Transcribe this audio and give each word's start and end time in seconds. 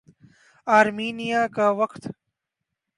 Armenia 0.67 1.41
کا 1.55 1.67
وقت 1.81 2.03